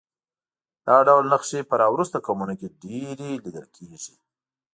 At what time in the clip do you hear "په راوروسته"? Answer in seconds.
1.69-2.17